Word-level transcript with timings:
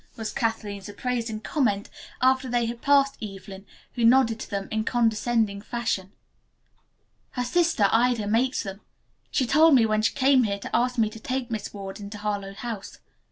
was 0.17 0.33
Kathleen's 0.33 0.89
appraising 0.89 1.41
comment 1.41 1.87
after 2.23 2.49
they 2.49 2.65
had 2.65 2.81
passed 2.81 3.19
Evelyn, 3.21 3.67
who 3.93 4.03
nodded 4.03 4.39
to 4.39 4.49
them 4.49 4.67
in 4.71 4.83
condescending 4.83 5.61
fashion. 5.61 6.11
"Her 7.33 7.43
sister, 7.43 7.87
Ida, 7.91 8.25
makes 8.25 8.63
them. 8.63 8.81
She 9.29 9.45
told 9.45 9.75
me 9.75 9.83
so 9.83 9.89
when 9.89 10.01
she 10.01 10.13
came 10.15 10.41
here 10.45 10.57
to 10.57 10.75
ask 10.75 10.97
me 10.97 11.11
to 11.11 11.19
take 11.19 11.51
Miss 11.51 11.71
Ward 11.71 11.99
into 11.99 12.17
Harlowe 12.17 12.55
House. 12.55 12.97